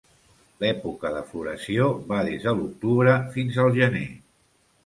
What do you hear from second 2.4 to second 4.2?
de l'octubre fins al gener.